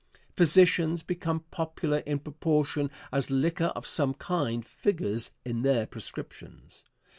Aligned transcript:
Physicians 0.35 1.03
become 1.03 1.41
popular 1.51 1.99
in 1.99 2.17
proportion 2.17 2.89
as 3.11 3.29
liquor 3.29 3.71
of 3.75 3.85
some 3.85 4.15
kind 4.15 4.65
figures 4.65 5.29
in 5.45 5.61
their 5.61 5.85
prescriptions. 5.85 6.83